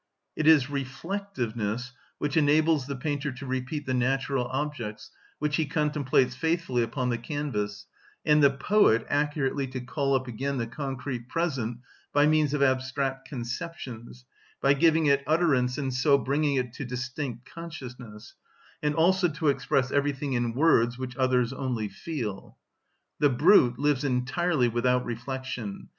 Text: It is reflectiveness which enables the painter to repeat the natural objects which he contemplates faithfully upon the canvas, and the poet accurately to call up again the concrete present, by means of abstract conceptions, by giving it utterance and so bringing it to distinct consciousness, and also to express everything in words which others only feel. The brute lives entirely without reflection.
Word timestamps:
It 0.35 0.47
is 0.47 0.67
reflectiveness 0.67 1.91
which 2.17 2.35
enables 2.35 2.87
the 2.87 2.95
painter 2.95 3.31
to 3.33 3.45
repeat 3.45 3.85
the 3.85 3.93
natural 3.93 4.45
objects 4.47 5.11
which 5.37 5.57
he 5.57 5.67
contemplates 5.67 6.35
faithfully 6.35 6.81
upon 6.81 7.09
the 7.09 7.19
canvas, 7.19 7.85
and 8.25 8.41
the 8.41 8.49
poet 8.49 9.05
accurately 9.11 9.67
to 9.67 9.79
call 9.79 10.15
up 10.15 10.27
again 10.27 10.57
the 10.57 10.65
concrete 10.65 11.29
present, 11.29 11.81
by 12.13 12.25
means 12.25 12.55
of 12.55 12.63
abstract 12.63 13.27
conceptions, 13.27 14.25
by 14.59 14.73
giving 14.73 15.05
it 15.05 15.23
utterance 15.27 15.77
and 15.77 15.93
so 15.93 16.17
bringing 16.17 16.55
it 16.55 16.73
to 16.73 16.83
distinct 16.83 17.45
consciousness, 17.45 18.33
and 18.81 18.95
also 18.95 19.27
to 19.27 19.49
express 19.49 19.91
everything 19.91 20.33
in 20.33 20.55
words 20.55 20.97
which 20.97 21.15
others 21.15 21.53
only 21.53 21.87
feel. 21.87 22.57
The 23.19 23.29
brute 23.29 23.77
lives 23.77 24.03
entirely 24.03 24.67
without 24.67 25.05
reflection. 25.05 25.89